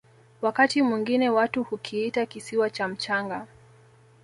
[0.41, 3.47] wakati mwingine watu hukiita kisiwa cha mchanga